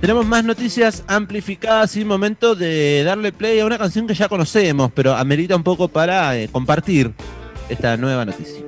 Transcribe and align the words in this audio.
Tenemos 0.00 0.24
más 0.24 0.42
noticias 0.44 1.04
amplificadas 1.06 1.94
y 1.96 2.06
momento 2.06 2.54
de 2.54 3.04
darle 3.04 3.32
play 3.32 3.60
a 3.60 3.66
una 3.66 3.76
canción 3.76 4.06
que 4.06 4.14
ya 4.14 4.30
conocemos, 4.30 4.90
pero 4.94 5.14
amerita 5.14 5.54
un 5.54 5.62
poco 5.62 5.88
para 5.88 6.38
eh, 6.38 6.48
compartir 6.48 7.12
esta 7.68 7.98
nueva 7.98 8.24
noticia. 8.24 8.64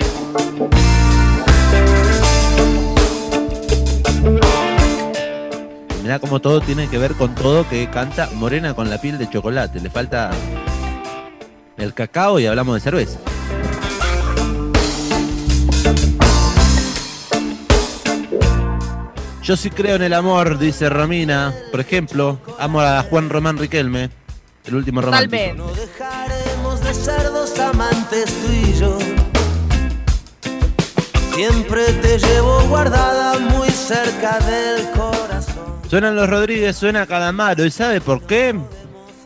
Mirá 6.02 6.18
cómo 6.18 6.40
todo 6.40 6.60
tiene 6.60 6.88
que 6.88 6.98
ver 6.98 7.14
con 7.14 7.34
todo 7.34 7.66
que 7.66 7.88
canta 7.88 8.28
Morena 8.34 8.74
con 8.74 8.90
la 8.90 9.00
piel 9.00 9.16
de 9.16 9.30
chocolate. 9.30 9.80
Le 9.80 9.88
falta 9.88 10.32
el 11.78 11.94
cacao 11.94 12.40
y 12.40 12.46
hablamos 12.46 12.74
de 12.74 12.80
cerveza. 12.80 13.18
Yo 19.42 19.56
sí 19.56 19.70
creo 19.70 19.96
en 19.96 20.02
el 20.02 20.12
amor, 20.12 20.56
dice 20.56 20.88
Romina. 20.88 21.52
Por 21.72 21.80
ejemplo, 21.80 22.38
amo 22.60 22.80
a 22.80 23.02
Juan 23.02 23.28
Román 23.28 23.58
Riquelme, 23.58 24.08
el 24.64 24.74
último. 24.76 25.00
Totalmente. 25.00 25.54
No 25.54 25.66
dejaremos 25.72 26.80
de 26.84 26.94
ser 26.94 27.24
dos 27.24 27.58
amantes 27.58 28.26
tú 28.26 28.52
y 28.52 28.78
yo. 28.78 28.98
Siempre 31.34 31.92
te 31.94 32.18
llevo 32.18 32.60
guardada 32.68 33.40
muy 33.40 33.68
cerca 33.70 34.38
del 34.38 34.88
corazón. 34.92 35.80
Suenan 35.90 36.14
los 36.14 36.30
Rodríguez, 36.30 36.76
suena 36.76 37.04
Calamaro. 37.06 37.64
¿Y 37.64 37.70
sabe 37.72 38.00
por 38.00 38.24
qué? 38.24 38.54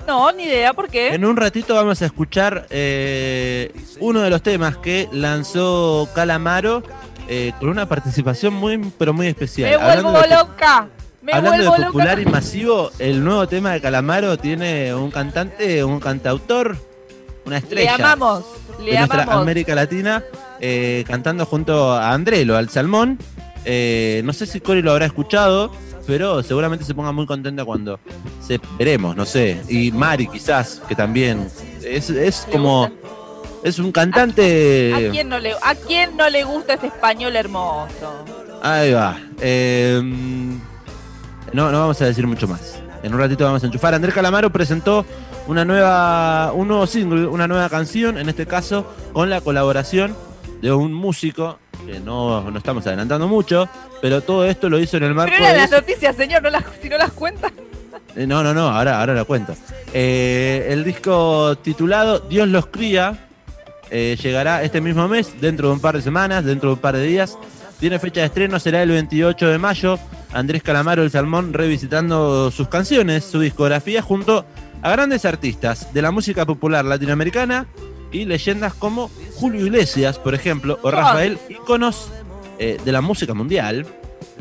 No, 0.06 0.32
ni 0.32 0.44
idea, 0.44 0.72
¿por 0.72 0.88
qué? 0.88 1.08
En 1.08 1.26
un 1.26 1.36
ratito 1.36 1.74
vamos 1.74 2.00
a 2.00 2.06
escuchar 2.06 2.66
eh, 2.70 3.70
uno 4.00 4.20
de 4.20 4.30
los 4.30 4.40
temas 4.40 4.78
que 4.78 5.10
lanzó 5.12 6.08
Calamaro 6.14 6.82
eh, 7.28 7.52
con 7.58 7.68
una 7.68 7.86
participación 7.88 8.54
muy, 8.54 8.78
pero 8.98 9.12
muy 9.12 9.26
especial. 9.28 9.70
Me 9.70 9.76
vuelvo 9.76 10.08
Hablando 10.10 10.22
de- 10.22 10.34
loca. 10.36 10.88
Me 11.22 11.32
Hablando 11.32 11.58
vuelvo 11.70 11.76
de 11.76 11.86
popular 11.86 12.18
loca. 12.18 12.28
y 12.28 12.32
masivo, 12.32 12.90
el 13.00 13.24
nuevo 13.24 13.48
tema 13.48 13.72
de 13.72 13.80
Calamaro 13.80 14.36
tiene 14.38 14.94
un 14.94 15.10
cantante, 15.10 15.82
un 15.82 15.98
cantautor, 15.98 16.76
una 17.44 17.56
Le 17.56 17.62
estrella 17.62 17.94
amamos. 17.96 18.44
Le 18.78 18.92
de 18.92 18.98
nuestra. 18.98 19.24
América 19.34 19.74
Latina, 19.74 20.22
eh, 20.60 21.04
cantando 21.06 21.44
junto 21.46 21.92
a 21.92 22.12
Andrelo, 22.12 22.56
al 22.56 22.68
Salmón. 22.68 23.18
Eh, 23.64 24.20
no 24.24 24.32
sé 24.32 24.46
si 24.46 24.60
Cori 24.60 24.82
lo 24.82 24.92
habrá 24.92 25.06
escuchado, 25.06 25.72
pero 26.06 26.44
seguramente 26.44 26.84
se 26.84 26.94
ponga 26.94 27.10
muy 27.10 27.26
contenta 27.26 27.64
cuando 27.64 27.98
se 28.40 28.60
veremos, 28.78 29.16
no 29.16 29.24
sé. 29.24 29.60
Y 29.68 29.90
Mari 29.90 30.28
quizás, 30.28 30.80
que 30.88 30.94
también 30.94 31.48
es, 31.82 32.08
es 32.10 32.44
Le 32.46 32.52
como... 32.52 32.88
gusta. 32.88 33.15
Es 33.66 33.80
un 33.80 33.90
cantante... 33.90 34.94
¿A 34.94 35.10
quién, 35.10 35.28
no 35.28 35.40
le, 35.40 35.52
¿A 35.60 35.74
quién 35.74 36.16
no 36.16 36.30
le 36.30 36.44
gusta 36.44 36.74
ese 36.74 36.86
español 36.86 37.34
hermoso? 37.34 38.24
Ahí 38.62 38.92
va. 38.92 39.18
Eh, 39.40 40.00
no, 41.52 41.72
no 41.72 41.80
vamos 41.80 42.00
a 42.00 42.04
decir 42.04 42.28
mucho 42.28 42.46
más. 42.46 42.80
En 43.02 43.12
un 43.12 43.18
ratito 43.18 43.44
vamos 43.44 43.64
a 43.64 43.66
enchufar. 43.66 43.92
Andrés 43.92 44.14
Calamaro 44.14 44.50
presentó 44.50 45.04
una 45.48 45.64
nueva, 45.64 46.52
un 46.52 46.68
nuevo 46.68 46.86
single, 46.86 47.26
una 47.26 47.48
nueva 47.48 47.68
canción, 47.68 48.18
en 48.18 48.28
este 48.28 48.46
caso 48.46 48.86
con 49.12 49.30
la 49.30 49.40
colaboración 49.40 50.16
de 50.62 50.70
un 50.70 50.94
músico, 50.94 51.58
que 51.84 51.98
no, 51.98 52.48
no 52.48 52.58
estamos 52.58 52.86
adelantando 52.86 53.26
mucho, 53.26 53.68
pero 54.00 54.20
todo 54.20 54.44
esto 54.46 54.68
lo 54.68 54.78
hizo 54.78 54.96
en 54.96 55.02
el 55.02 55.14
marco 55.14 55.32
Pero 55.34 55.44
eran 55.44 55.54
de... 55.56 55.60
las 55.62 55.70
noticias, 55.72 56.14
señor, 56.14 56.40
no 56.40 56.50
las, 56.50 56.62
si 56.80 56.88
no 56.88 56.98
las 56.98 57.10
cuentan. 57.10 57.50
Eh, 58.14 58.28
No, 58.28 58.44
no, 58.44 58.54
no, 58.54 58.68
ahora, 58.68 59.00
ahora 59.00 59.12
lo 59.14 59.26
cuento. 59.26 59.56
Eh, 59.92 60.68
el 60.70 60.84
disco 60.84 61.58
titulado 61.58 62.20
Dios 62.20 62.46
los 62.46 62.66
cría 62.66 63.25
eh, 63.90 64.16
llegará 64.22 64.62
este 64.62 64.80
mismo 64.80 65.06
mes, 65.08 65.40
dentro 65.40 65.68
de 65.68 65.74
un 65.74 65.80
par 65.80 65.96
de 65.96 66.02
semanas, 66.02 66.44
dentro 66.44 66.70
de 66.70 66.74
un 66.74 66.80
par 66.80 66.96
de 66.96 67.04
días. 67.06 67.38
Tiene 67.78 67.98
fecha 67.98 68.20
de 68.20 68.26
estreno, 68.26 68.58
será 68.58 68.82
el 68.82 68.90
28 68.90 69.48
de 69.48 69.58
mayo. 69.58 69.98
Andrés 70.32 70.62
Calamaro, 70.62 71.02
el 71.02 71.10
Salmón, 71.10 71.52
revisitando 71.52 72.50
sus 72.50 72.68
canciones, 72.68 73.24
su 73.24 73.40
discografía, 73.40 74.02
junto 74.02 74.44
a 74.82 74.90
grandes 74.90 75.24
artistas 75.24 75.92
de 75.94 76.02
la 76.02 76.10
música 76.10 76.44
popular 76.46 76.84
latinoamericana 76.84 77.66
y 78.12 78.24
leyendas 78.24 78.74
como 78.74 79.10
Julio 79.34 79.66
Iglesias, 79.66 80.18
por 80.18 80.34
ejemplo, 80.34 80.78
o 80.82 80.90
Rafael, 80.90 81.38
íconos 81.48 82.10
eh, 82.58 82.78
de 82.84 82.92
la 82.92 83.00
música 83.00 83.34
mundial 83.34 83.86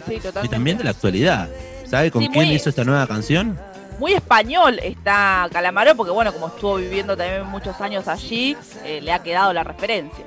Sí, 0.07 0.19
y 0.43 0.47
también 0.47 0.77
de 0.77 0.83
la 0.85 0.91
actualidad. 0.91 1.49
¿Sabe 1.89 2.11
con 2.11 2.23
Sí, 2.23 2.29
quién 2.31 2.45
muy- 2.47 2.55
hizo 2.55 2.69
esta 2.69 2.83
nueva 2.83 3.07
canción? 3.07 3.57
Muy 3.99 4.13
español 4.13 4.79
está 4.83 5.47
Calamaro, 5.51 5.95
porque 5.95 6.11
bueno, 6.11 6.33
como 6.33 6.47
estuvo 6.47 6.75
viviendo 6.75 7.15
también 7.15 7.45
muchos 7.45 7.79
años 7.81 8.07
allí, 8.07 8.57
eh, 8.83 8.99
le 9.01 9.11
ha 9.13 9.19
quedado 9.23 9.53
la 9.53 9.63
referencia. 9.63 10.25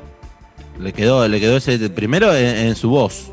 Le 0.79 0.93
quedó, 0.93 1.27
le 1.29 1.41
quedó 1.41 1.56
ese 1.56 1.91
primero 1.91 2.34
en, 2.34 2.57
en 2.69 2.77
su 2.77 2.89
voz. 2.91 3.31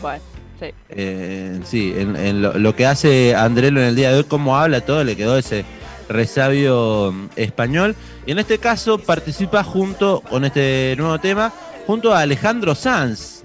Bueno, 0.00 0.22
sí. 0.58 0.66
Eh, 0.88 1.60
sí, 1.64 1.92
en, 1.96 2.16
en 2.16 2.40
lo, 2.42 2.54
lo 2.58 2.74
que 2.74 2.86
hace 2.86 3.34
Andrelo 3.34 3.80
en 3.80 3.88
el 3.88 3.96
día 3.96 4.10
de 4.12 4.18
hoy, 4.18 4.24
cómo 4.24 4.56
habla 4.56 4.80
todo, 4.80 5.04
le 5.04 5.16
quedó 5.16 5.36
ese 5.36 5.64
resabio 6.08 7.12
mm, 7.12 7.28
español. 7.36 7.96
Y 8.26 8.32
en 8.32 8.38
este 8.38 8.58
caso 8.58 8.98
participa 8.98 9.64
junto 9.64 10.20
con 10.20 10.44
este 10.44 10.94
nuevo 10.96 11.18
tema, 11.18 11.52
junto 11.86 12.14
a 12.14 12.20
Alejandro 12.20 12.74
Sanz, 12.74 13.42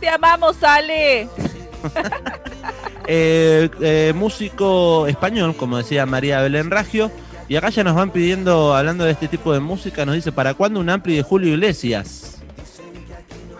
Te 0.00 0.08
amamos, 0.08 0.56
Ale. 0.62 1.28
eh, 3.06 3.68
eh, 3.80 4.12
músico 4.14 5.06
español, 5.06 5.56
como 5.56 5.78
decía 5.78 6.06
María 6.06 6.40
Belén 6.40 6.70
Raggio. 6.70 7.10
Y 7.48 7.56
acá 7.56 7.70
ya 7.70 7.84
nos 7.84 7.94
van 7.94 8.10
pidiendo, 8.10 8.74
hablando 8.74 9.04
de 9.04 9.12
este 9.12 9.28
tipo 9.28 9.52
de 9.52 9.60
música, 9.60 10.04
nos 10.04 10.16
dice, 10.16 10.32
¿para 10.32 10.54
cuándo 10.54 10.80
un 10.80 10.90
ampli 10.90 11.16
de 11.16 11.22
Julio 11.22 11.54
Iglesias? 11.54 12.38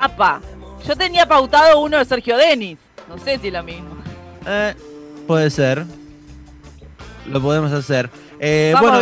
Apa, 0.01 0.41
yo 0.87 0.97
tenía 0.97 1.27
pautado 1.27 1.81
uno 1.81 1.99
de 1.99 2.05
Sergio 2.05 2.37
Denis. 2.37 2.79
No 3.09 3.17
sé 3.19 3.39
si 3.39 3.49
es 3.49 3.53
lo 3.53 3.63
mismo. 3.63 3.97
Eh, 4.47 4.75
puede 5.27 5.51
ser. 5.51 5.85
Lo 7.27 7.41
podemos 7.41 7.73
hacer. 7.73 8.11
Eh, 8.39 8.75
bueno, 8.79 9.01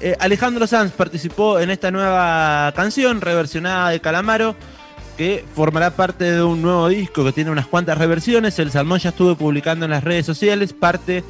eh, 0.00 0.16
Alejandro 0.18 0.66
Sanz 0.66 0.92
participó 0.92 1.60
en 1.60 1.70
esta 1.70 1.90
nueva 1.90 2.72
canción 2.74 3.20
reversionada 3.20 3.90
de 3.90 4.00
Calamaro, 4.00 4.56
que 5.18 5.44
formará 5.54 5.90
parte 5.90 6.30
de 6.30 6.42
un 6.44 6.62
nuevo 6.62 6.88
disco 6.88 7.24
que 7.24 7.32
tiene 7.32 7.50
unas 7.50 7.66
cuantas 7.66 7.98
reversiones. 7.98 8.56
El 8.60 8.70
Salmón 8.70 9.00
ya 9.00 9.10
estuvo 9.10 9.34
publicando 9.34 9.84
en 9.84 9.90
las 9.90 10.04
redes 10.04 10.24
sociales 10.24 10.72
parte 10.72 11.24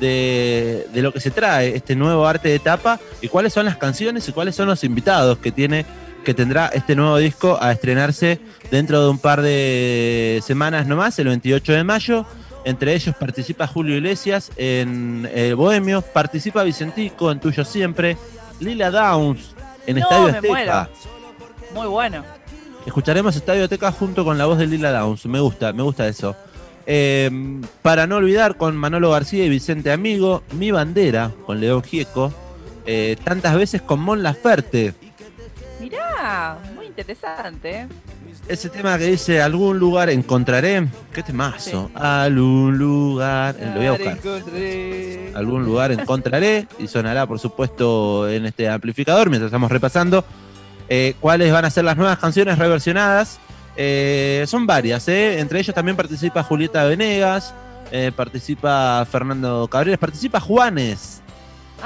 de, 0.00 0.86
de 0.92 1.02
lo 1.02 1.12
que 1.12 1.20
se 1.20 1.30
trae, 1.30 1.76
este 1.76 1.94
nuevo 1.94 2.26
arte 2.26 2.48
de 2.48 2.58
tapa, 2.58 2.98
y 3.20 3.28
cuáles 3.28 3.52
son 3.52 3.66
las 3.66 3.76
canciones 3.76 4.26
y 4.26 4.32
cuáles 4.32 4.56
son 4.56 4.66
los 4.66 4.82
invitados 4.82 5.38
que 5.38 5.52
tiene 5.52 5.84
que 6.24 6.32
tendrá 6.32 6.68
este 6.68 6.96
nuevo 6.96 7.18
disco 7.18 7.58
a 7.60 7.70
estrenarse 7.70 8.40
dentro 8.70 9.02
de 9.02 9.10
un 9.10 9.18
par 9.18 9.42
de 9.42 10.42
semanas 10.42 10.86
nomás, 10.86 11.18
el 11.18 11.28
28 11.28 11.72
de 11.74 11.84
mayo. 11.84 12.24
Entre 12.64 12.94
ellos 12.94 13.14
participa 13.14 13.66
Julio 13.66 13.94
Iglesias 13.94 14.50
en 14.56 15.28
el 15.34 15.54
Bohemio, 15.54 16.00
participa 16.00 16.62
Vicentico 16.62 17.30
en 17.30 17.40
Tuyo 17.40 17.62
Siempre, 17.62 18.16
Lila 18.58 18.90
Downs 18.90 19.54
en 19.86 19.98
No, 19.98 20.02
Estadio 20.02 20.26
Azteca. 20.28 20.88
Muy 21.74 21.86
bueno. 21.88 22.24
Escucharemos 22.86 23.34
Estadio 23.34 23.64
Azteca 23.64 23.90
junto 23.92 24.24
con 24.24 24.36
la 24.38 24.46
voz 24.46 24.58
de 24.58 24.66
Lila 24.66 24.92
Downs. 24.92 25.24
Me 25.26 25.40
gusta, 25.40 25.72
me 25.72 25.82
gusta 25.82 26.06
eso. 26.06 26.36
Eh, 26.86 27.30
para 27.82 28.06
no 28.06 28.16
olvidar, 28.16 28.56
con 28.56 28.76
Manolo 28.76 29.10
García 29.10 29.44
y 29.44 29.48
Vicente 29.48 29.90
Amigo, 29.90 30.42
Mi 30.52 30.70
Bandera, 30.70 31.30
con 31.46 31.60
León 31.60 31.82
Gieco. 31.82 32.32
eh, 32.86 33.16
tantas 33.24 33.56
veces 33.56 33.80
con 33.80 34.00
Mon 34.00 34.22
Laferte. 34.22 34.92
Mirá, 35.80 36.58
muy 36.74 36.86
interesante. 36.86 37.88
Ese 38.46 38.68
tema 38.68 38.98
que 38.98 39.06
dice 39.06 39.40
algún 39.40 39.78
lugar 39.78 40.10
encontraré. 40.10 40.86
¿Qué 41.14 41.22
temazo? 41.22 41.90
Algún 41.94 42.76
lugar. 42.76 43.56
eh, 43.58 43.70
Lo 43.72 43.76
voy 43.78 43.86
a 43.86 43.92
buscar. 43.92 44.18
Encontré. 44.18 45.32
Algún 45.34 45.64
lugar 45.64 45.92
encontraré. 45.92 46.68
Y 46.78 46.86
sonará, 46.86 47.26
por 47.26 47.38
supuesto, 47.38 48.28
en 48.28 48.44
este 48.44 48.68
amplificador 48.68 49.30
mientras 49.30 49.48
estamos 49.48 49.72
repasando. 49.72 50.22
Eh, 50.88 51.14
cuáles 51.20 51.52
van 51.52 51.64
a 51.64 51.70
ser 51.70 51.84
las 51.84 51.96
nuevas 51.96 52.18
canciones 52.18 52.58
reversionadas. 52.58 53.38
Eh, 53.76 54.44
son 54.46 54.66
varias, 54.66 55.08
¿eh? 55.08 55.40
Entre 55.40 55.58
ellos 55.58 55.74
también 55.74 55.96
participa 55.96 56.42
Julieta 56.42 56.84
Venegas. 56.84 57.54
eh, 57.90 58.10
participa 58.14 59.04
Fernando 59.10 59.68
Cabrera. 59.68 59.96
Participa 59.98 60.40
Juanes. 60.40 61.20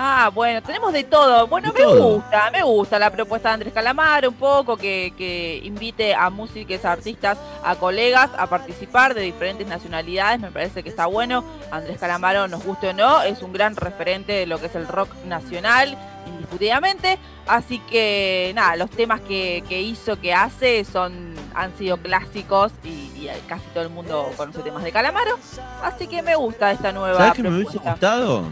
Ah, 0.01 0.31
bueno, 0.33 0.63
tenemos 0.63 0.93
de 0.93 1.03
todo. 1.03 1.49
Bueno, 1.49 1.73
De 1.73 1.79
me 1.81 1.85
todo. 1.85 2.15
gusta, 2.15 2.51
me 2.53 2.63
gusta 2.63 2.99
la 3.01 3.11
propuesta 3.11 3.49
de 3.49 3.55
Andrés 3.55 3.73
Calamaro 3.75 4.29
un 4.29 4.37
poco, 4.37 4.77
que, 4.77 5.13
que 5.19 5.61
invite 5.65 6.15
a 6.15 6.31
músicos, 6.31 6.85
artistas, 6.85 7.37
a 7.65 7.75
colegas 7.75 8.31
a 8.39 8.47
participar 8.47 9.15
de 9.15 9.23
diferentes 9.23 9.67
nacionalidades, 9.67 10.39
me 10.41 10.53
parece 10.53 10.85
que 10.85 10.89
está 10.89 11.07
bueno. 11.07 11.43
Andrés 11.73 11.99
Calamaro, 11.99 12.47
nos 12.47 12.63
guste 12.65 12.91
o 12.91 12.93
no, 12.93 13.23
es 13.23 13.43
un 13.43 13.53
gran 13.53 13.75
referente 13.75 14.33
de 14.35 14.47
lo 14.47 14.61
que 14.61 14.67
es 14.67 14.75
el 14.77 14.87
rock 14.87 15.09
nacional, 15.25 15.99
indiscutidamente. 16.29 17.19
Así 17.47 17.79
que 17.91 18.53
nada, 18.55 18.77
los 18.77 18.91
temas 18.91 19.21
que, 19.23 19.63
que 19.69 19.81
hizo, 19.83 20.21
que 20.21 20.33
hace, 20.35 20.85
son 20.85 21.35
han 21.55 21.77
sido 21.77 21.97
clásicos 21.97 22.73
y, 22.85 22.89
y 22.89 23.31
casi 23.49 23.65
todo 23.75 23.83
el 23.85 23.91
mundo 23.91 24.31
conoce 24.37 24.61
temas 24.61 24.85
de 24.85 24.93
Calamaro. 24.93 25.39
Así 25.83 26.07
que 26.07 26.23
me 26.23 26.37
gusta 26.37 26.71
esta 26.73 26.93
nueva 26.93 27.17
¿Sabes 27.19 27.33
qué 27.35 27.43
me 27.43 27.49
hubiese 27.57 27.79
gustado? 27.79 28.45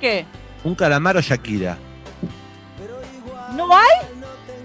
¿Qué? 0.00 0.24
Un 0.64 0.74
calamaro 0.74 1.20
Shakira. 1.20 1.76
¿No 3.54 3.74
hay? 3.74 3.88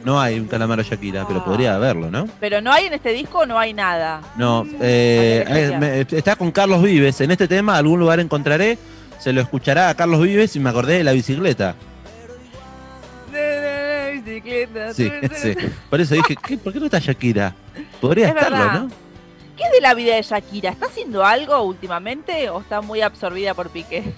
No 0.04 0.22
hay 0.22 0.40
un 0.40 0.48
Calamaro 0.48 0.84
Shakira, 0.84 1.26
pero 1.28 1.44
podría 1.44 1.74
haberlo, 1.76 2.12
¿no? 2.12 2.28
Pero 2.40 2.62
no 2.62 2.72
hay 2.72 2.86
en 2.86 2.94
este 2.94 3.10
disco, 3.10 3.48
no 3.48 3.58
hay 3.58 3.74
nada. 3.74 4.22
No, 4.36 4.64
eh, 4.80 5.44
Habría 5.48 5.68
que 5.68 5.74
eh, 5.74 6.06
me- 6.12 6.18
está 6.20 6.36
con 6.36 6.52
Carlos 6.52 6.84
Vives. 6.84 7.20
En 7.22 7.32
este 7.32 7.48
tema, 7.48 7.76
algún 7.76 8.00
lugar 8.00 8.20
encontraré. 8.20 8.78
Se 9.18 9.34
lo 9.34 9.42
escuchará 9.42 9.90
a 9.90 9.96
Carlos 9.96 10.22
Vives 10.22 10.56
y 10.56 10.60
me 10.60 10.70
acordé 10.70 10.98
de 11.00 11.04
la 11.04 11.12
bicicleta. 11.14 11.74
Sí, 14.94 15.10
sí. 15.36 15.56
Por 15.90 16.00
eso 16.02 16.14
dije, 16.16 16.36
¿qué? 16.36 16.58
¿por 16.58 16.72
qué 16.72 16.80
no 16.80 16.86
está 16.86 17.00
Shakira? 17.00 17.56
Podría 18.00 18.30
Es 18.30 18.36
estarlo, 18.36 18.58
verdad. 18.58 18.82
¿no? 18.82 18.90
¿Qué 19.58 19.64
es 19.64 19.72
de 19.72 19.82
la 19.82 19.94
vida 19.94 20.16
de 20.16 20.22
Shakira? 20.22 20.70
¿Está 20.70 20.86
haciendo 20.88 21.26
algo 21.26 21.62
últimamente 21.64 22.50
o 22.50 22.62
está 22.62 22.82
muy 22.82 23.02
absorbida 23.02 23.54
por 23.54 23.70
Piqué? 23.70 24.04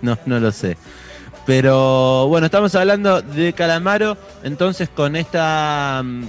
No, 0.00 0.16
no 0.26 0.38
lo 0.38 0.52
sé. 0.52 0.76
Pero 1.44 2.28
bueno, 2.28 2.46
estamos 2.46 2.72
hablando 2.76 3.20
de 3.20 3.52
Calamaro, 3.52 4.16
entonces 4.44 4.88
con 4.88 5.16
esta 5.16 6.02
mm, 6.04 6.22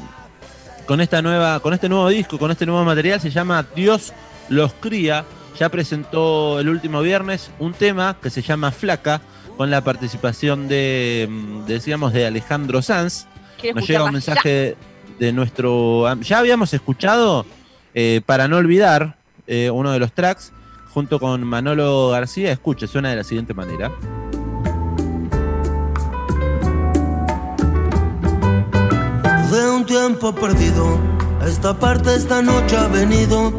con 0.87 1.01
esta 1.01 1.21
nueva, 1.21 1.59
con 1.59 1.75
este 1.75 1.87
nuevo 1.87 2.07
disco, 2.09 2.39
con 2.39 2.49
este 2.49 2.65
nuevo 2.65 2.83
material, 2.83 3.21
se 3.21 3.29
llama 3.29 3.63
Dios 3.75 4.11
los 4.47 4.73
cría. 4.73 5.23
Ya 5.59 5.69
presentó 5.69 6.59
el 6.59 6.69
último 6.69 7.01
viernes 7.01 7.51
un 7.59 7.73
tema 7.73 8.15
que 8.19 8.29
se 8.31 8.41
llama 8.41 8.71
Flaca, 8.71 9.21
con 9.59 9.69
la 9.69 9.83
participación 9.83 10.69
de, 10.69 11.27
mm, 11.29 11.65
decíamos, 11.65 12.13
de 12.13 12.25
Alejandro 12.25 12.81
Sanz. 12.81 13.25
¿Quieres 13.59 13.75
Nos 13.75 13.89
llega 13.89 14.05
un 14.05 14.13
mensaje 14.13 14.77
de 15.19 15.33
nuestro. 15.33 16.05
Ya 16.21 16.39
habíamos 16.39 16.73
escuchado, 16.73 17.45
eh, 17.93 18.21
para 18.25 18.47
no 18.47 18.55
olvidar, 18.55 19.17
eh, 19.47 19.69
uno 19.69 19.91
de 19.91 19.99
los 19.99 20.13
tracks, 20.13 20.53
junto 20.93 21.19
con 21.19 21.43
Manolo 21.43 22.07
García. 22.07 22.53
Escuche, 22.53 22.87
suena 22.87 23.09
de 23.09 23.17
la 23.17 23.25
siguiente 23.25 23.53
manera. 23.53 23.91
De 29.51 29.69
un 29.71 29.85
tiempo 29.85 30.33
perdido, 30.33 30.97
a 31.41 31.47
esta 31.47 31.77
parte 31.77 32.15
esta 32.15 32.41
noche 32.41 32.77
ha 32.77 32.87
venido. 32.87 33.51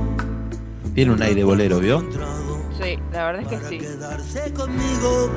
Tiene 0.95 1.13
un 1.13 1.23
aire 1.23 1.45
bolero, 1.45 1.79
¿vio? 1.79 2.01
Sí, 2.83 2.99
la 3.13 3.27
verdad 3.27 3.53
es 3.53 3.61
que 3.61 3.69
sí. 3.69 3.79
Quedarse 3.81 4.51
conmigo. 4.55 5.31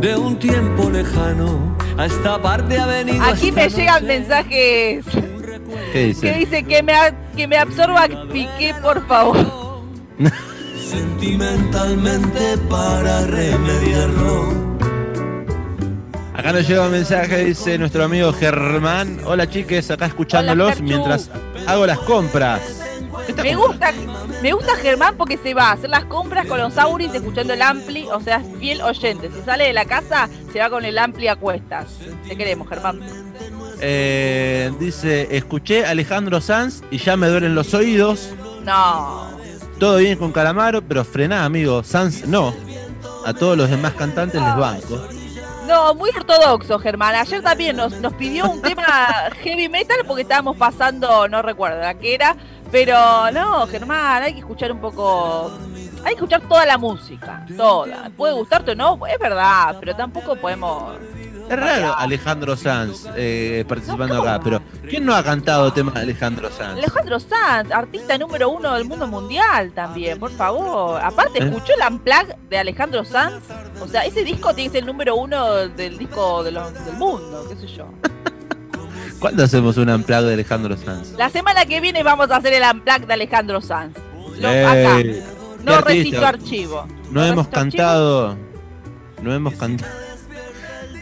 De 0.00 0.14
un 0.16 0.38
tiempo 0.38 0.90
lejano 0.90 1.76
a 1.96 2.06
esta 2.06 2.40
parte 2.40 2.78
ha 2.78 2.86
venido. 2.86 3.24
Aquí 3.24 3.50
me 3.50 3.68
llegan 3.68 4.02
noche 4.02 4.18
mensajes 4.18 5.04
¿Qué 5.06 5.92
que 5.92 6.04
dice? 6.06 6.32
dice 6.34 6.62
que 6.64 6.82
me, 6.82 6.92
que 7.34 7.48
me 7.48 7.56
absorba 7.56 8.06
Piqué, 8.32 8.74
por 8.82 9.06
favor. 9.06 9.36
Sentimentalmente 10.76 12.58
para 12.68 13.22
remediarlo. 13.26 14.66
Acá 16.34 16.52
nos 16.52 16.68
llega 16.68 16.84
un 16.84 16.92
mensaje, 16.92 17.44
dice 17.44 17.78
nuestro 17.78 18.04
amigo 18.04 18.32
Germán. 18.32 19.18
Hola 19.24 19.48
chiques, 19.48 19.90
acá 19.90 20.06
escuchándolos 20.06 20.68
Gerchu. 20.68 20.84
mientras 20.84 21.30
hago 21.66 21.86
las 21.86 21.98
compras. 22.00 22.85
¿Qué 23.26 23.32
está 23.32 23.42
Me 23.42 23.56
gusta, 23.56 23.92
me 24.42 24.52
gusta 24.52 24.76
Germán 24.76 25.16
porque 25.16 25.36
se 25.36 25.54
va 25.54 25.70
a 25.70 25.72
hacer 25.72 25.90
las 25.90 26.04
compras 26.04 26.46
con 26.46 26.58
los 26.58 26.78
Auris 26.78 27.12
escuchando 27.12 27.52
el 27.52 27.62
Ampli, 27.62 28.06
o 28.12 28.20
sea, 28.20 28.38
es 28.38 28.58
fiel 28.58 28.80
oyente. 28.82 29.30
Si 29.30 29.42
sale 29.42 29.64
de 29.64 29.72
la 29.72 29.84
casa, 29.84 30.28
se 30.52 30.60
va 30.60 30.70
con 30.70 30.84
el 30.84 30.98
Ampli 30.98 31.28
a 31.28 31.36
cuestas. 31.36 31.86
Te 32.26 32.36
queremos, 32.36 32.68
Germán. 32.68 33.00
Eh, 33.80 34.72
dice, 34.78 35.36
escuché 35.36 35.84
a 35.84 35.90
Alejandro 35.90 36.40
Sanz 36.40 36.82
y 36.90 36.98
ya 36.98 37.16
me 37.16 37.28
duelen 37.28 37.54
los 37.54 37.74
oídos. 37.74 38.34
No. 38.64 39.36
Todo 39.78 39.98
bien 39.98 40.18
con 40.18 40.32
Calamaro, 40.32 40.80
pero 40.82 41.04
frená, 41.04 41.44
amigo. 41.44 41.82
Sanz 41.82 42.26
no. 42.26 42.54
A 43.26 43.34
todos 43.34 43.56
los 43.56 43.68
demás 43.68 43.94
cantantes 43.94 44.40
les 44.40 44.56
banco. 44.56 45.02
No, 45.66 45.94
muy 45.94 46.10
ortodoxo, 46.10 46.78
Germán. 46.78 47.16
Ayer 47.16 47.42
también 47.42 47.76
nos, 47.76 48.00
nos 48.00 48.14
pidió 48.14 48.48
un 48.48 48.62
tema 48.62 48.84
heavy 49.42 49.68
metal 49.68 49.98
porque 50.06 50.22
estábamos 50.22 50.56
pasando, 50.56 51.26
no 51.28 51.42
recuerdo 51.42 51.80
la 51.80 51.94
que 51.94 52.14
era, 52.14 52.36
pero 52.70 53.30
no, 53.32 53.66
Germán, 53.66 54.22
hay 54.22 54.32
que 54.34 54.40
escuchar 54.40 54.72
un 54.72 54.80
poco. 54.80 55.50
Hay 56.04 56.10
que 56.10 56.14
escuchar 56.16 56.40
toda 56.42 56.64
la 56.66 56.78
música, 56.78 57.44
toda. 57.56 58.10
Puede 58.16 58.32
gustarte 58.34 58.72
o 58.72 58.74
no, 58.76 58.98
es 59.06 59.18
verdad, 59.18 59.76
pero 59.80 59.94
tampoco 59.96 60.36
podemos. 60.36 60.94
Es 61.48 61.56
raro 61.56 61.94
Alejandro 61.96 62.56
Sanz 62.56 63.06
eh, 63.16 63.64
participando 63.68 64.20
acá, 64.20 64.40
pero 64.42 64.60
¿quién 64.88 65.04
no 65.06 65.14
ha 65.14 65.22
cantado 65.22 65.72
temas 65.72 65.94
de 65.94 66.00
Alejandro 66.00 66.50
Sanz? 66.50 66.76
Alejandro 66.78 67.20
Sanz, 67.20 67.70
artista 67.70 68.18
número 68.18 68.48
uno 68.48 68.74
del 68.74 68.84
mundo 68.84 69.06
mundial 69.06 69.70
también, 69.72 70.18
por 70.18 70.32
favor. 70.32 71.00
Aparte, 71.00 71.38
¿Eh? 71.40 71.44
¿escuchó 71.46 71.72
el 71.80 71.92
Unplugged 71.92 72.34
de 72.50 72.58
Alejandro 72.58 73.04
Sanz? 73.04 73.44
O 73.80 73.86
sea, 73.86 74.04
ese 74.04 74.24
disco 74.24 74.52
tiene 74.54 74.70
que 74.70 74.78
ser 74.78 74.80
el 74.80 74.86
número 74.86 75.14
uno 75.14 75.54
del 75.68 75.96
disco 75.98 76.42
de 76.42 76.50
los- 76.50 76.84
del 76.84 76.94
mundo, 76.96 77.46
qué 77.48 77.54
sé 77.56 77.68
yo. 77.68 77.86
¿Cuándo 79.26 79.42
hacemos 79.42 79.76
un 79.76 79.90
unplug 79.90 80.20
de 80.22 80.34
Alejandro 80.34 80.76
Sanz? 80.76 81.10
La 81.18 81.28
semana 81.30 81.66
que 81.66 81.80
viene 81.80 82.04
vamos 82.04 82.30
a 82.30 82.36
hacer 82.36 82.52
el 82.52 82.62
Unplugged 82.62 83.08
de 83.08 83.12
Alejandro 83.14 83.60
Sanz. 83.60 83.98
No, 84.40 84.48
Ey, 84.48 84.64
acá. 84.64 85.24
No 85.64 85.80
recito 85.80 86.24
archivo. 86.24 86.86
No 87.10 87.24
hemos 87.26 87.46
archivo. 87.48 87.60
cantado. 87.60 88.36
No 89.20 89.34
hemos 89.34 89.54
cantado. 89.54 89.90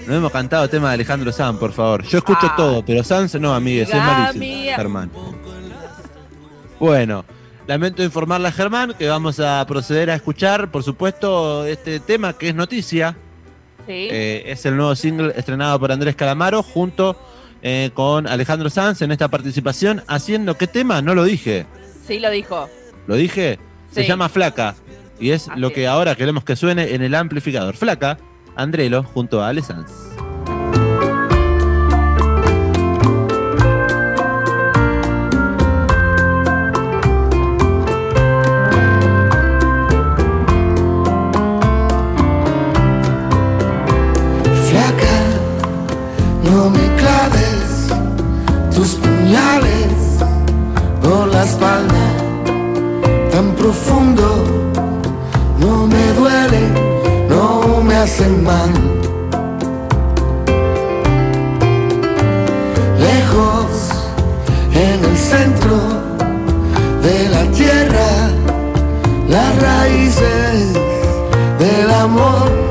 No 0.07 0.15
hemos 0.15 0.33
cantado 0.33 0.67
tema 0.71 0.89
de 0.89 0.95
Alejandro 0.95 1.33
Sanz, 1.33 1.59
por 1.59 1.73
favor. 1.75 2.03
Yo 2.05 2.17
escucho 2.17 2.47
Ah. 2.51 2.55
todo, 2.57 2.83
pero 2.83 3.05
Sanz 3.05 3.35
no, 3.35 3.55
amigues, 3.55 3.91
es 3.91 3.95
malísimo. 3.95 4.73
Germán. 4.75 5.11
Bueno, 6.81 7.27
lamento 7.67 8.03
informarle 8.03 8.49
a 8.49 8.53
Germán 8.53 8.95
que 8.99 9.07
vamos 9.07 9.39
a 9.39 9.63
proceder 9.67 10.11
a 10.11 10.15
escuchar, 10.15 10.71
por 10.71 10.83
supuesto, 10.83 11.67
este 11.67 12.01
tema 12.01 12.33
que 12.33 12.49
es 12.49 12.55
noticia. 12.55 13.19
Sí. 13.87 14.09
Eh, 14.11 14.45
es 14.47 14.65
el 14.65 14.79
nuevo 14.79 14.95
single 14.97 15.35
estrenado 15.37 15.79
por 15.79 15.93
Andrés 15.93 16.17
Calamaro 16.17 16.63
junto 16.63 17.19
eh, 17.65 17.91
con 17.95 18.29
Alejandro 18.29 18.71
Sanz 18.71 19.03
en 19.03 19.11
esta 19.11 19.27
participación. 19.29 20.03
Haciendo 20.07 20.57
qué 20.57 20.69
tema? 20.69 21.03
No 21.03 21.17
lo 21.17 21.25
dije. 21.25 21.67
Sí, 22.07 22.21
lo 22.21 22.31
dijo. 22.31 22.69
¿Lo 23.09 23.17
dije? 23.17 23.59
Se 23.91 24.07
llama 24.07 24.29
Flaca. 24.29 24.77
Y 25.19 25.31
es 25.31 25.49
Así 25.49 25.59
lo 25.59 25.73
que 25.73 25.85
es. 25.85 25.89
ahora 25.89 26.15
queremos 26.15 26.45
que 26.45 26.55
suene 26.57 26.95
en 26.95 27.03
el 27.03 27.15
amplificador. 27.15 27.77
Flaca, 27.77 28.19
Andrelo 28.55 29.03
junto 29.03 29.43
a 29.43 29.49
Ale 29.49 29.63
Sanz. 29.63 30.14
Tus 48.75 48.95
puñales 48.97 49.87
por 51.01 51.29
la 51.29 51.45
espalda 51.45 52.05
tan 53.31 53.55
profundo. 53.55 54.27
No 55.59 55.87
me 55.87 56.13
duele, 56.15 56.63
no 57.29 57.81
me 57.83 57.95
hacen 57.95 58.43
mal. 58.43 58.71
Lejos, 62.99 63.71
en 64.73 65.05
el 65.05 65.17
centro 65.17 65.77
de 67.03 67.29
la 67.29 67.45
tierra, 67.53 68.11
las 69.29 69.63
raíces 69.63 70.75
del 71.59 71.91
amor 71.91 72.64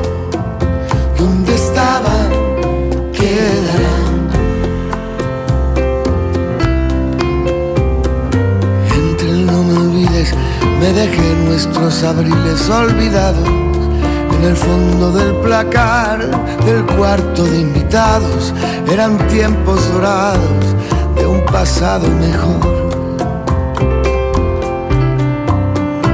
me 10.84 10.92
dejé 10.92 11.36
nuestros 11.46 12.04
abriles 12.04 12.70
olvidados 12.70 13.48
en 14.36 14.44
el 14.44 14.58
fondo 14.58 15.13
del 15.13 15.34
placar 15.36 16.20
del 16.66 16.84
cuarto 16.98 17.46
de 17.46 17.62
invitados. 17.62 18.54
Eran 18.92 19.18
tiempos 19.30 19.80
dorados 19.94 20.66
de 21.16 21.25
un 21.25 21.40
pasado 21.46 22.06
mejor. 22.10 22.74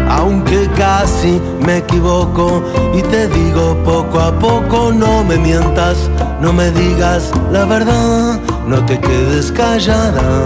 Aunque 0.08 0.70
casi 0.78 1.42
me 1.66 1.78
equivoco 1.78 2.62
y 2.94 3.02
te 3.02 3.28
digo 3.28 3.76
poco 3.84 4.20
a 4.20 4.38
poco, 4.38 4.92
no 4.92 5.24
me 5.24 5.38
mientas, 5.38 5.98
no 6.42 6.54
me 6.54 6.70
digas 6.70 7.32
la 7.52 7.66
verdad, 7.66 8.40
no 8.68 8.86
te 8.86 9.00
quedes 9.00 9.52
callada, 9.52 10.46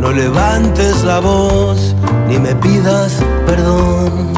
no 0.00 0.10
levantes 0.10 1.04
la 1.04 1.20
voz 1.20 1.94
ni 2.28 2.36
me 2.38 2.54
pidas 2.56 3.22
perdón. 3.46 4.32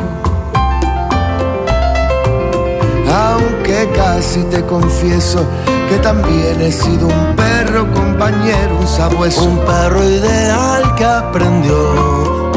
Aunque 3.12 3.88
casi 3.94 4.42
te 4.44 4.62
confieso 4.64 5.44
que 5.88 5.98
también 5.98 6.60
he 6.60 6.72
sido 6.72 7.06
un 7.06 7.36
perro 7.36 7.86
compañero, 7.92 8.78
un 8.80 8.86
sabueso. 8.86 9.44
Un 9.44 9.58
perro 9.58 10.02
ideal 10.04 10.94
que 10.96 11.04
aprendió 11.04 11.76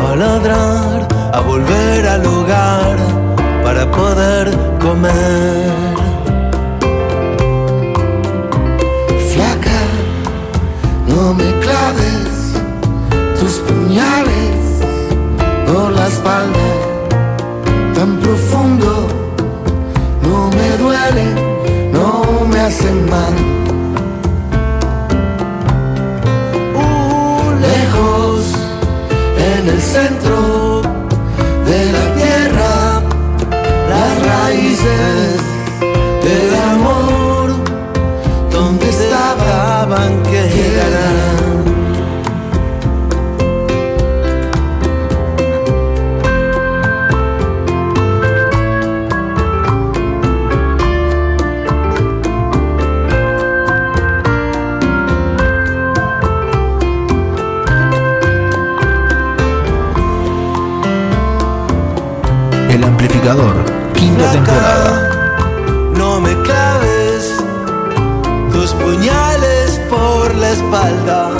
a 0.07 0.15
ladrar, 0.15 1.07
a 1.33 1.39
volver 1.41 2.07
al 2.07 2.25
hogar 2.25 2.97
para 3.63 3.91
poder 3.91 4.57
comer. 4.79 5.73
Flaca, 9.33 9.81
no 11.07 11.33
me 11.33 11.51
claves 11.59 12.53
tus 13.39 13.53
puñales 13.67 14.54
espalda 16.07 16.67
tan 17.93 18.17
profundo. 18.19 19.07
No 20.21 20.49
me 20.57 20.69
duele, 20.77 21.25
no 21.91 22.45
me 22.47 22.59
hace 22.59 22.91
mal. 23.11 23.35
Uh, 26.75 27.51
lejos, 27.69 28.45
en 29.51 29.69
el 29.69 29.81
centro 29.81 30.81
de 31.69 31.91
la 31.95 32.05
tierra, 32.19 33.01
las 33.89 34.27
raíces. 34.27 35.24
Quinta 63.95 64.31
temporada. 64.33 65.89
No 65.97 66.21
me 66.21 66.31
claves 66.43 67.35
tus 68.51 68.71
puñales 68.73 69.81
por 69.89 70.35
la 70.35 70.51
espalda, 70.51 71.31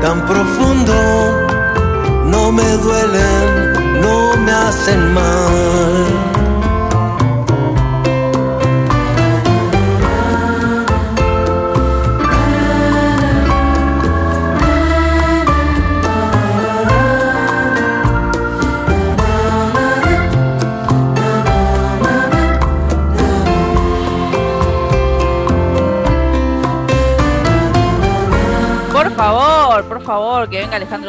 tan 0.00 0.24
profundo, 0.24 0.94
no 2.24 2.50
me 2.50 2.66
duelen, 2.78 4.00
no 4.00 4.38
me 4.38 4.52
hacen 4.52 5.12
mal. 5.12 6.37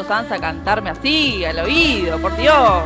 Sanz 0.10 0.32
a 0.32 0.40
cantarme 0.40 0.90
así, 0.90 1.46
al 1.46 1.60
oído, 1.60 2.18
por 2.18 2.36
Dios. 2.36 2.82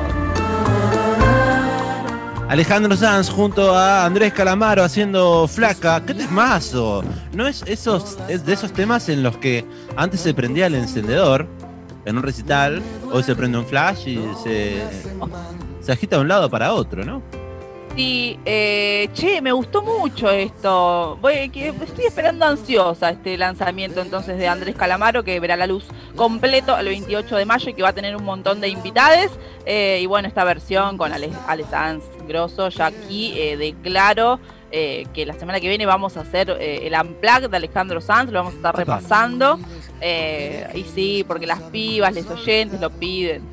Alejandro 2.49 2.97
Sanz 2.97 3.29
junto 3.29 3.73
a 3.73 4.03
Andrés 4.03 4.33
Calamaro 4.33 4.83
haciendo 4.83 5.47
flaca. 5.47 6.03
¡Qué 6.05 6.13
temazo! 6.13 7.01
No 7.31 7.47
es 7.47 7.63
esos 7.65 8.17
es 8.27 8.45
de 8.45 8.51
esos 8.51 8.73
temas 8.73 9.07
en 9.07 9.23
los 9.23 9.37
que 9.37 9.63
antes 9.95 10.19
se 10.19 10.33
prendía 10.33 10.67
el 10.67 10.75
encendedor 10.75 11.47
en 12.03 12.17
un 12.17 12.23
recital, 12.23 12.81
hoy 13.09 13.23
se 13.23 13.33
prende 13.37 13.57
un 13.57 13.65
flash 13.65 14.05
y 14.05 14.19
se, 14.43 14.83
se 15.79 15.91
agita 15.93 16.17
de 16.17 16.23
un 16.23 16.27
lado 16.27 16.49
para 16.49 16.73
otro, 16.73 17.05
¿no? 17.05 17.21
Sí, 17.95 18.39
eh, 18.45 19.07
che, 19.13 19.39
me 19.39 19.51
gustó 19.51 19.83
mucho 19.83 20.31
esto. 20.31 21.15
Voy, 21.21 21.49
que 21.49 21.67
estoy 21.67 22.05
esperando 22.05 22.43
ansiosa 22.45 23.11
este 23.11 23.37
lanzamiento 23.37 24.01
entonces 24.01 24.39
de 24.39 24.47
Andrés 24.47 24.75
Calamaro, 24.75 25.23
que 25.23 25.39
verá 25.39 25.55
la 25.55 25.67
luz 25.67 25.85
completo 26.15 26.75
el 26.75 26.87
28 26.87 27.35
de 27.35 27.45
mayo 27.45 27.69
y 27.69 27.73
que 27.75 27.83
va 27.83 27.89
a 27.89 27.93
tener 27.93 28.15
un 28.15 28.23
montón 28.23 28.61
de 28.61 28.69
invitades. 28.69 29.29
Eh, 29.67 29.99
y 30.01 30.07
bueno, 30.07 30.27
esta 30.27 30.43
versión 30.43 30.97
con 30.97 31.13
Ale, 31.13 31.29
Ale 31.47 31.65
Sanz 31.65 32.03
Grosso, 32.27 32.69
ya 32.69 32.87
aquí 32.87 33.33
eh, 33.37 33.57
declaro 33.57 34.39
eh, 34.71 35.05
que 35.13 35.27
la 35.27 35.35
semana 35.35 35.59
que 35.59 35.69
viene 35.69 35.85
vamos 35.85 36.17
a 36.17 36.21
hacer 36.21 36.49
el 36.49 36.93
Unplugged 36.99 37.51
de 37.51 37.57
Alejandro 37.57 38.01
Sanz, 38.01 38.31
lo 38.31 38.39
vamos 38.39 38.53
a 38.53 38.57
estar 38.57 38.75
repasando. 38.75 39.59
Y 40.01 40.83
sí, 40.95 41.23
porque 41.27 41.45
las 41.45 41.61
pibas, 41.61 42.15
los 42.15 42.25
oyentes 42.31 42.81
lo 42.81 42.89
piden. 42.89 43.52